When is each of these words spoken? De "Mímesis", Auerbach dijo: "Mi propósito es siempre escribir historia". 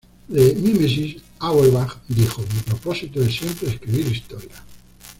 De 0.27 0.55
"Mímesis", 0.55 1.17
Auerbach 1.39 1.99
dijo: 2.07 2.41
"Mi 2.41 2.61
propósito 2.65 3.21
es 3.21 3.35
siempre 3.35 3.69
escribir 3.69 4.07
historia". 4.07 4.63